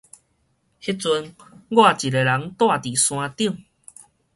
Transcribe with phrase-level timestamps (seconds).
[0.03, 0.25] 彼陣我一个人蹛
[2.79, 3.65] 佇山頂